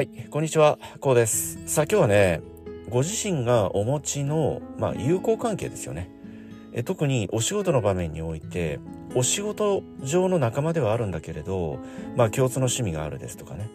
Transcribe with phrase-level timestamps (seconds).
[0.00, 1.58] はい、こんにちは、こうです。
[1.66, 2.40] さあ今日はね、
[2.88, 6.10] ご自身がお持ちの、まあ、友好関係ですよね。
[6.72, 8.80] え特にお仕事の場面において、
[9.14, 11.80] お仕事上の仲間ではあるんだけれど、
[12.16, 13.68] まあ共通の趣味があるですとかね、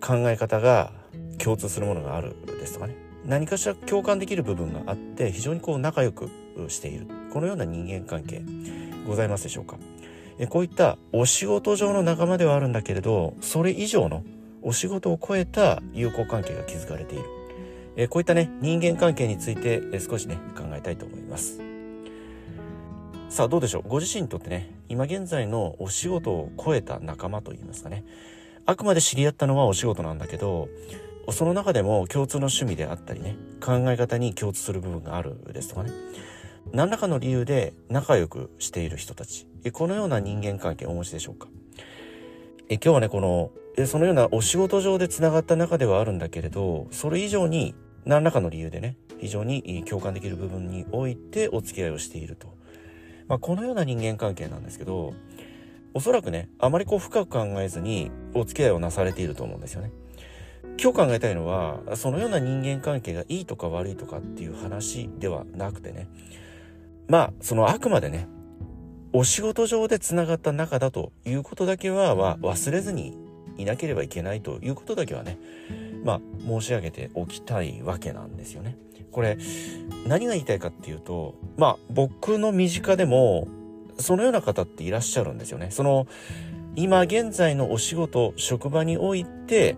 [0.00, 0.92] 考え方が
[1.38, 2.94] 共通するものがあるですとかね、
[3.26, 6.30] 何かしら共感できる部分があって、非常にこう仲良く
[6.68, 7.08] している。
[7.32, 8.44] このような人間関係
[9.08, 9.76] ございますでしょうか。
[10.38, 14.22] えこういったお仕事上の仲間ではあるんだけれど、それ以上の
[14.68, 17.24] お仕事を超えた友好関係が築かれている。
[17.96, 21.58] えこういったね、人間関係についてえ少しね、考えたいと思います。
[23.30, 23.84] さあどうでしょう？
[23.88, 28.04] ご自身にとってね、今現在のお仕事を超えた仲間といいますかね。
[28.66, 30.68] あくまで知り合ったのはお仕事なんだけど、
[31.30, 35.92] その中でも共通の趣味であったりね、考え方に共通する部分があるですとかね。
[36.72, 39.46] 何らかの理由で仲良くしている人たち。
[39.72, 41.48] このような人間関係をお持ちでしょうか？
[42.68, 43.50] え今日はね、この、
[43.86, 52.48] そのようなお仕事上で繋がった中ではあるんだけれど、それ以上に何らかの理由でね、非常に共感できる部分においてお付き合いをしていると。
[53.28, 55.14] まあ、このような人間関係なんですけど、
[55.94, 59.90] おそらくね、あまりこう深く考えずにお付き合いをなされていると思うんですよね。
[60.80, 66.08] 今日考えたいのは、そのような人間関係がいいとか悪いとかっていう話ではなくてね、
[67.08, 68.28] まあ、そのあくまでね、
[69.12, 73.27] お仕事上で繋がった仲だということだけ、は忘れずに
[73.58, 75.38] いなければいけないということだけはね、
[76.04, 78.76] まあ、申し上げておきたいわけなんですよね。
[79.10, 79.36] これ、
[80.06, 83.48] 何が言いたいかっていうと、まあ、僕の身近でも、
[83.98, 85.68] そのような方っていらっしゃるんですよね。
[85.70, 86.06] その、
[86.76, 89.76] 今現在のお仕事、職場において、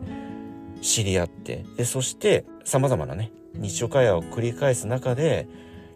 [0.83, 5.48] 知り合って、で、そして、様々なね、日常会話を繰り返す中で、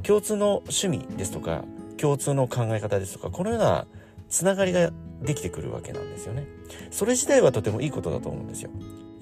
[0.02, 1.64] 共通の趣味ですとか、
[1.96, 3.86] 共通の考え方ですとか、このような
[4.28, 4.91] つながりが
[5.25, 6.47] できてくるわけなんですよね。
[6.91, 8.70] それ自体はとてもいいことだと思うんですよ。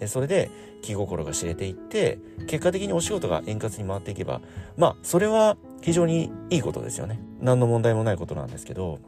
[0.06, 0.50] それで
[0.82, 4.40] 気心が知れていって、結果的にお仕事が円滑に回っていけば、
[4.76, 7.20] まあ、それは非常にいいことですよね。
[7.40, 8.98] 何の問題もないことなんですけど、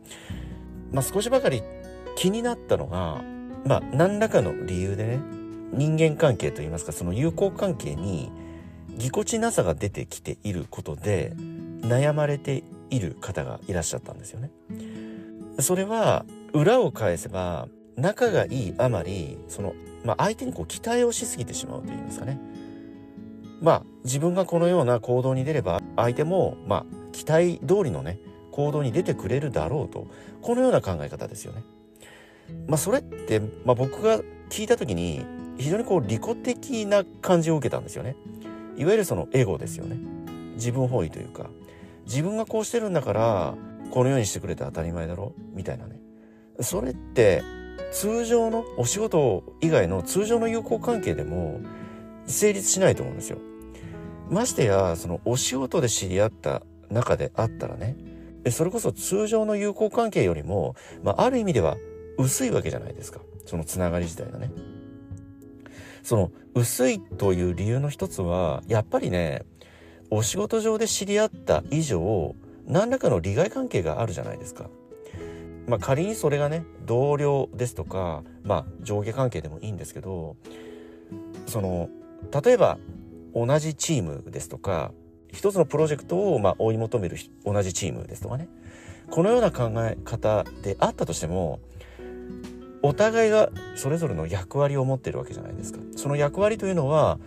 [0.93, 1.63] まあ少しばかり
[2.17, 3.23] 気になったのが、
[3.65, 5.21] まあ何らかの理由でね、
[5.73, 8.31] 人間関係といいますか、その友好関係に
[8.97, 11.33] ぎこちなさが出てきていることで
[11.81, 14.51] 悩まれている方がいらっしゃったんですよね。
[15.59, 16.25] それは
[16.55, 22.41] 裏を返せば仲がいいあまりその、まあ、相手にこう期待をしすぎてしまうと言いますかね。
[23.61, 28.19] まあ自分がこのような行動に出れば相手もまあ期待通りのね
[28.51, 30.07] 行動に出てくれるだろうと
[30.43, 31.65] このような考え方ですよね。
[32.67, 35.25] まあそれって、まあ、僕が聞いた時に
[35.59, 38.17] 非常にこう利己的な感じを受けたんですよね。
[38.77, 39.97] いわゆるそのエゴですよね。
[40.55, 41.49] 自分本位というか、
[42.07, 43.55] 自分がこうしてるんだから、
[43.91, 46.04] このようにしてくれて当たり前だろみたいなね。
[46.61, 47.43] それって、
[47.93, 51.61] 通常のお仕事以外の通常の友好関係でも
[52.27, 53.39] 成立しないと思うんですよ。
[54.31, 57.97] ましてや、そのお仕事で知り合った中であったらね、
[58.51, 61.77] それこそ通常の友好関係よりも、まあ、ある意味では
[62.19, 63.21] 薄いわけじゃないですか。
[63.47, 64.51] そのつながり自体がね。
[66.03, 69.43] その薄いという理由の一つは、やっぱりね、
[70.11, 72.35] お仕事上で知り合った以上、
[72.67, 74.69] 何らかの利害関係があるじゃないですか。
[75.67, 80.37] まあ仮にそれがね、同僚ですとか、まあ上下関係でもいいんですけど、
[81.47, 81.89] その、
[82.43, 82.79] 例えば
[83.35, 84.93] 同じチームですとか、
[85.33, 88.49] 一つのプロジェクトをまあ追い求める同じチームですとかね。
[89.11, 91.61] このような考え方であったとしても、
[92.83, 95.81] お互いがそれぞれの役割を持ってるわけじゃないですか。
[95.97, 97.19] その役割というのは、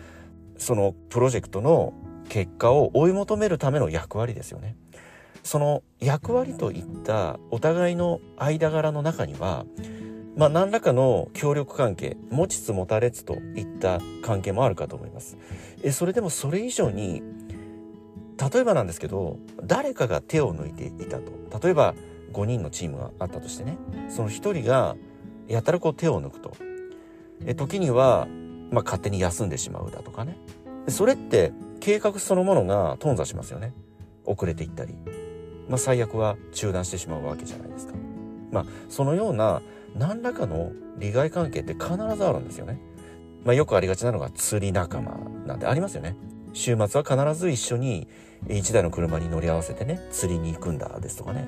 [0.57, 1.93] そのプロジェクトの
[2.29, 4.75] 結果を追い求めるための役割ですよね。
[5.47, 9.65] その役割といったお互いの間柄の中には、
[10.35, 15.37] まあ何らかの協力関係、持ちつ持たれつといった関係もあるかと思います。
[15.83, 17.23] え、それでもそれ以上に、
[18.53, 21.31] 例えばなんですけど、誰かが手を抜いていたと。
[21.65, 21.95] 例えば
[22.33, 23.77] 5人のチームがあったとしてね、
[24.09, 24.97] その1人が
[25.47, 26.57] やたらこう手を抜くと。
[27.45, 28.27] え時には、
[28.69, 30.37] まあ、勝手に休んでしまうだとかね。
[30.89, 33.71] それって計画そのものが頓挫しますよね。
[34.25, 34.93] 遅れていったり。
[35.69, 37.93] まあ、最悪は中断してしまうわけじゃないですか。
[38.51, 39.61] まあ、そのような
[39.95, 42.79] 何らかの利害関係って必ずあるんですよね。
[43.43, 46.15] まあ、よくありがちなのが釣り仲間なんてありますよね。
[46.53, 48.07] 週末は必ず一緒に
[48.49, 51.45] 一台の車に乗り合わせてね、釣りに行くんだですとかね。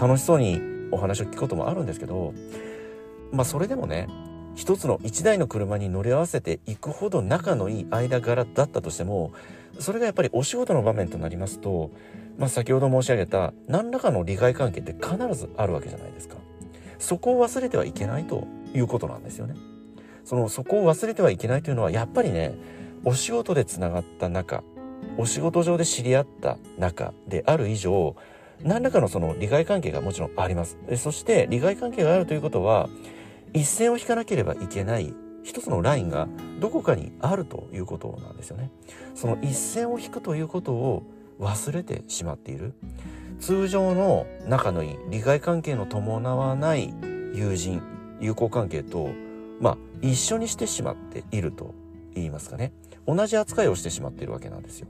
[0.00, 0.60] 楽しそうに
[0.92, 2.32] お話を聞くこともあるんですけど、
[3.32, 4.08] まあそれでもね、
[4.54, 9.32] 一つの一台の車に乗り合わせていくほど仲のいい間柄だったとしても、
[9.78, 11.90] それがやっぱりお仕事の場面となりますと、
[12.38, 16.36] まあ先ほど申し上げた何らかの利害関係って必ずあるわけじゃないですか。
[16.98, 19.54] そこを忘れてはいけないということなんですよね。
[20.24, 22.54] そのそこを忘れてはいけないというのはやっぱりね
[23.04, 24.64] お仕事でつながった仲
[25.16, 28.16] お仕事上で知り合った仲である以上
[28.62, 32.88] 何らかのその利害関係がもちろんありますそして利害関係があるということは
[33.52, 36.26] 一線を引かなければいけない一つのラインが
[36.58, 38.70] どこかにあるということなんですよね
[39.14, 41.04] その一線を引くということを
[41.38, 42.74] 忘れてしまっている。
[43.40, 46.92] 通常の仲のいい利害関係の伴わない
[47.34, 47.82] 友人
[48.20, 49.10] 友好関係と
[49.60, 51.74] まあ一緒にしてしまっていると
[52.14, 52.72] 言いますかね。
[53.06, 54.88] 同じ扱いをしてしまっているわけなんですよ。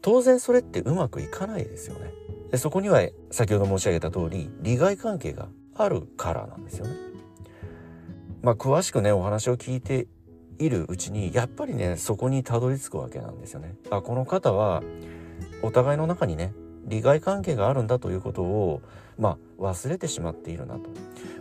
[0.00, 2.12] 当然それってうまくいかないですよね。
[2.50, 6.94] でそこには先ほど申し上げた通り利害関係があるからなんですよね。
[8.42, 10.06] まあ詳しくねお話を聞いて
[10.58, 13.74] いるうちにやっぱりねそこにたどり着くわけなんですよね。
[13.90, 14.82] あこの方は
[15.62, 16.52] お互いの中にね
[16.84, 18.80] 利害関係があるんだということを
[19.18, 20.90] まあ忘れてしまっているなと。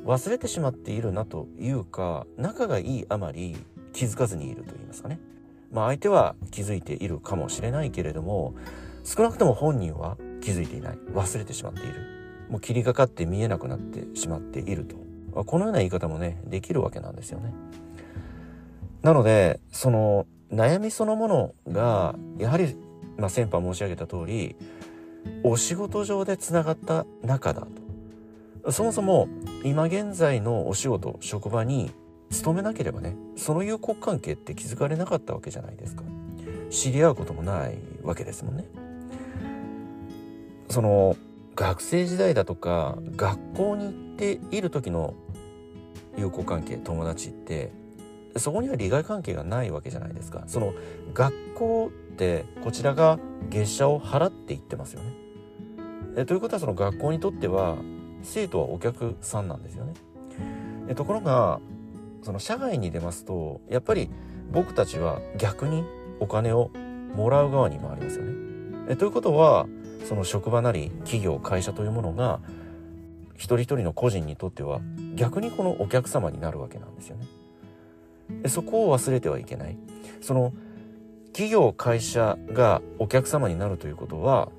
[0.06, 3.58] 忘れてしまっているなというか仲がいいあまり
[3.94, 5.20] 気づかずにいると言いますかね。
[5.72, 8.54] まあ相手は気づいているかもしれないけれども
[9.04, 10.98] 少なくとも本人は気づいていない。
[11.14, 11.96] 忘れてしまっている。
[12.50, 15.44] もう霧がかって見えなくなってしまっていると。
[15.44, 17.54] このような言い方もねできるわけなんですよね。
[19.06, 22.75] なのでその悩みそのものがやはり、
[23.18, 24.56] まあ、先般申し上げた通り
[25.44, 27.68] お仕事上でつながった仲だ
[28.63, 28.72] と。
[28.72, 29.28] そもそも
[29.63, 31.92] 今現在のお仕事職場に
[32.31, 36.02] 勤めなければねその友好関係って築かれなかったわけじゃないですか。
[36.72, 38.66] 知り合うこともないわけですもんね。
[40.68, 41.16] その
[41.56, 45.13] 学生時代だとか学校に行っている時の
[46.18, 47.72] 友好関係友達って
[48.38, 50.44] そこには利害関係がないわけじゃないですか。
[50.48, 50.74] その
[51.14, 55.14] 学校ってこちらが月謝を払っていってますよね。
[56.18, 57.78] えということはその学校にとっては
[58.24, 59.94] 生徒はお客さんなんですよね。
[60.88, 61.60] えところが
[62.24, 64.10] その社外に出ますとやっぱり
[64.52, 65.84] 僕たちは逆に
[66.20, 66.72] お金を
[67.16, 68.34] もらう側に回りますよね。
[68.90, 69.66] えということは
[70.06, 72.40] その職場なり企業会社というものが
[73.36, 74.80] 一人一人の個人にとっては
[75.16, 77.26] 逆にこのお客様になるわけなんですよね。
[78.48, 79.77] そこを忘れてはいけない。
[80.22, 80.54] その
[81.31, 84.50] 企業会社がお客様になるということは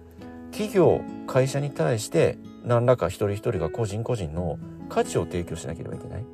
[0.50, 4.58] 企業会社に対して何らか一人一人が個人個人の
[4.88, 6.24] 価値を提供しなければいけない。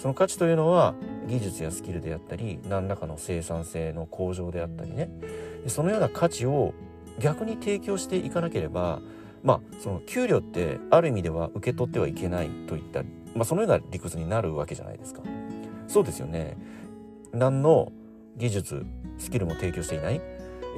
[0.00, 0.94] その価値というのは
[1.26, 5.08] 技術やスキルであったり何らかの生産性の向上であったりね。
[5.68, 6.74] そのような価値を
[7.18, 9.00] 逆に提供していかなければ
[9.42, 13.02] まあその給料ってある意味では受け取ってはいけないといった、
[13.34, 15.22] まあ、そのような理屈になるわけじゃないですか。
[15.86, 16.56] そうですよね。
[17.32, 17.92] 何の
[18.36, 18.86] 技術
[19.18, 20.20] スキルも提供していない。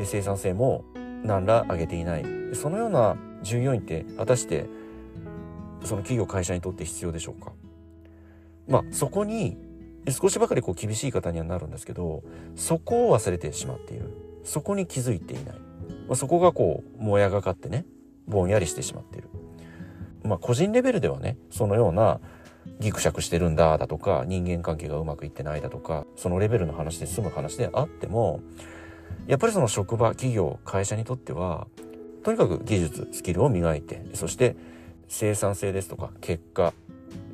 [0.05, 0.85] 生産性も
[1.25, 2.25] 何ら上げていない。
[2.55, 4.67] そのような従業員って果たして
[5.85, 7.53] その企業会社にとって必要でしょうか。
[8.69, 9.57] まあそこに
[10.09, 12.23] 少しばかりこう厳しい方にはなるんですけど
[12.55, 14.11] そこを忘れてしまっている。
[14.45, 15.57] そこに気づいていない、
[16.07, 17.85] まあ、そこがこうもやがかってね
[18.27, 19.29] ぼんやりしてしまっている。
[20.23, 22.21] まあ個人レベルではねそのような
[22.81, 28.41] ギクシャクしてるんだだとか人間関係がうまくいってないだとかそのレベルの話で済む話であっても
[29.27, 31.67] やっぱりその職場企業会社にとっては
[32.23, 34.57] とにかく技術スキルを磨いてそして
[35.09, 36.73] 生産性ですとか結果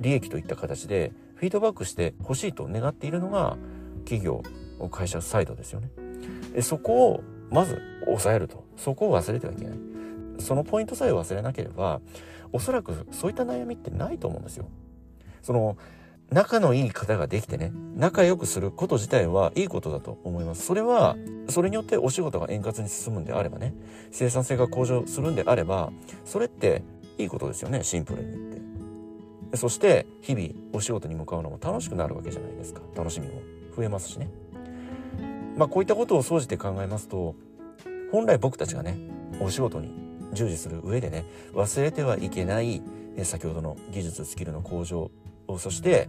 [0.00, 3.56] 利益といった形でフィードバックしてほしいと願っているのが
[4.05, 4.43] 企業
[4.91, 5.91] 会社サイドですよね。
[6.63, 8.65] そこをまず抑えると。
[8.77, 9.79] そこを忘れてはいけない。
[10.39, 12.01] そのポイントさえ忘れなければ
[12.53, 14.69] おそらくそういった悩みってないと思うんですよ。
[15.44, 15.77] その
[16.31, 20.67] 仲のいい方ができてね仲良くすること自体はいいことだと思います。
[20.67, 21.17] それは
[21.48, 23.72] それによってお仕事が円滑に進むんであればね
[24.10, 25.93] 生産性が向上するんであれば
[26.24, 26.82] それって
[27.19, 29.56] いいことですよねシンプルに言って。
[29.56, 32.81] そして日々お仕事に向かうのも楽しくなるわけじゃないですか。
[32.96, 33.41] 楽しみも。
[33.77, 34.31] 増えますしね。
[35.56, 37.34] まあこういったことを総じて考えますと
[38.10, 38.96] 本来僕たちがね
[39.41, 39.93] お仕事に
[40.32, 42.82] 従事する上でね忘れてはいけない
[43.22, 45.10] 先ほどの技術スキルの向上
[45.58, 46.08] そして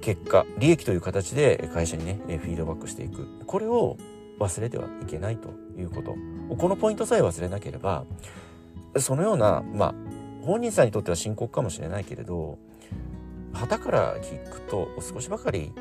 [0.00, 3.26] 結果利益という形で会社にねフィードバックしていく。
[3.46, 3.96] これを
[4.38, 6.14] 忘れてはいけないということ。
[6.56, 8.04] このポイントさえ忘れなければ
[8.96, 9.94] そのようなまあ
[10.44, 12.58] 本人さんにとっては深刻かもしれないけれど
[13.52, 15.72] 旗から聞くと少しばかり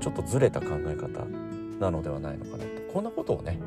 [0.00, 1.24] ちょっとずれた考え方
[1.80, 2.92] なのではないのかなと。
[2.92, 3.58] こんなことをね、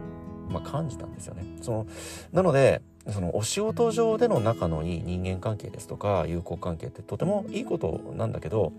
[0.49, 1.43] まあ、感じたんですよね。
[1.61, 1.87] その
[2.31, 8.73] なのでそのお仕事上での仲のいい人間関係ですとか友好関係ってとてもいいことなんだけど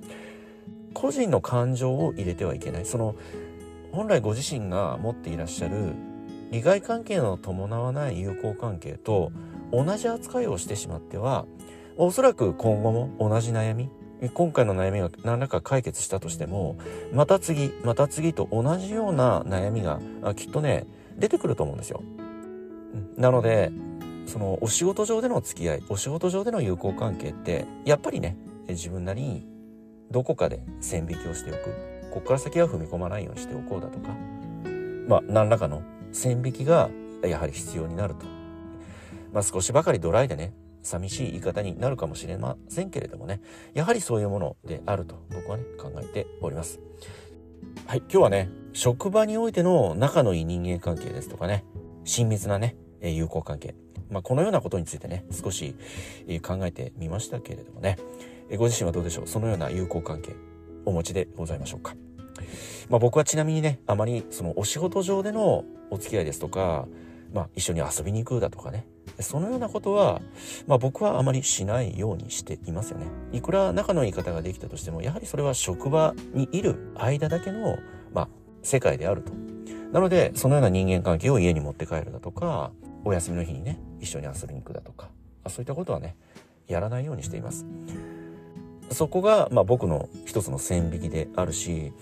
[0.95, 3.15] 個人の感情を入れてはいけないその
[3.93, 5.95] 本来ご自身が持っていらっしゃる
[6.51, 9.33] 利害関係の伴わない友好関係と
[9.73, 11.47] 同じ扱いをしてしまっては
[11.97, 13.89] おそらく今後も同じ悩み
[14.35, 16.77] 今回の悩みが何らか解決したとしても
[17.13, 20.01] また次また次と同じような悩みが
[20.35, 22.03] きっとね出てくると思うんですよ。
[23.17, 23.71] なので
[24.27, 28.37] そのお仕事上での付き合いお仕事上での友好関係ってやっぱりね
[28.69, 29.47] 自分なりに
[30.11, 31.71] どこかで線引きをしておく。
[32.11, 34.09] ここから先は踏み込まないようにしておこうだとか。
[35.07, 36.91] まあ何らかの線引きが
[37.23, 38.27] やはり必要になると。
[39.33, 43.41] まあ少しばかりドライでね寂しい言い方になるかもしれませんけれどもね。
[43.75, 46.81] やはりそういうものであると僕はね考えております。
[47.87, 51.65] はい今日はね職場においての仲のいい人間関係ですとかね。
[52.05, 53.75] 親密なね友好関係。
[54.11, 55.75] まあ、このようなことについてね少し
[56.43, 57.99] 考えてみましたけれどもね
[58.57, 59.27] ご自身はどうでしょう？
[59.27, 60.35] そのような友好関係
[60.85, 61.95] お持ちでございましょうか？
[62.89, 66.87] まあ、僕はちなみにねあまりそのお仕事上でのお付き合いですとか、
[67.33, 68.87] まあ、一緒に遊びに行くだとかね
[69.21, 70.23] そのようなことは、
[70.67, 73.07] まあ、僕はあまりしないようにしていますよね。
[73.33, 77.79] いくら仲のいい方ができたとしても、やはりそれは職場にいる間だけの、
[78.15, 78.29] まあ、
[78.63, 79.33] 世界であると。
[79.93, 82.71] なので、そのような人間関係を家に持って帰るだとか、
[83.05, 85.09] お休みの日にね、一緒に遊びに行くだとか、
[85.49, 86.17] そういったことはね、
[86.67, 87.67] やらないようにしています。
[88.91, 91.93] そこが、まあ、僕の一つの線引きであるし、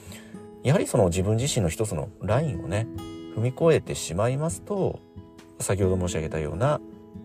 [0.63, 2.87] やはりその自分自身の一つのラインをね、
[3.37, 5.01] 踏み越えてしまいますと、
[5.61, 6.81] 先ほど申し上げたような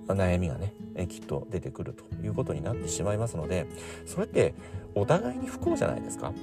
[0.07, 0.73] 悩みがね
[1.07, 3.67] きっと出てくるということになってしまいますので
[4.05, 4.53] それって
[4.95, 6.33] お互いに不幸じゃないですか。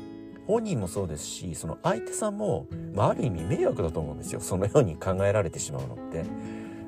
[0.46, 4.40] 本人もそうですしその相手さんも、まあ、ある意味迷惑だと思うんですよ。
[4.40, 6.24] そのように考えられてしまうのって。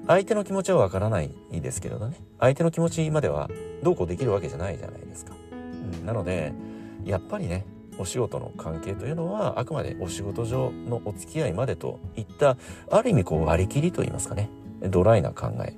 [0.06, 2.16] 相手の気持ちはわからないですけれどね。
[2.40, 3.48] 相手の気持ちまでは
[3.82, 6.52] どうこうできるわけじゃないじゃないですか、うん、なので
[7.04, 7.64] やっぱりね
[7.98, 12.56] お仕事の関係というのはあくまでお仕事上のお付き合いまでといった
[12.90, 14.50] ある意味こう割り切りといいますかね。
[14.80, 15.74] ドライな考え。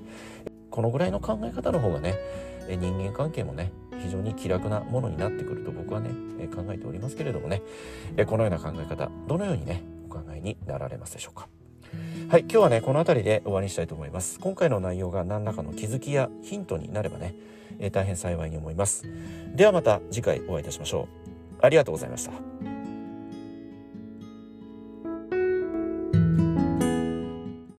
[0.70, 2.16] このぐらいの考え方の方がね
[2.68, 6.10] 人間関係もね非常に気楽なものになってくると僕はね
[6.54, 7.62] 考えておりますけれどもね。
[8.26, 11.48] このような考え方どのようにねお考えになられますでしょうか。
[12.28, 14.40] はい今日はねこの辺りで終わりにしたいと思います。
[14.40, 17.34] 今回の内容が何らかの気づきやヒントになればね
[17.78, 19.04] え大変幸いに思います。
[19.54, 21.58] ではまた次回お会いいたしましょう。
[21.60, 22.53] ありがとうございました。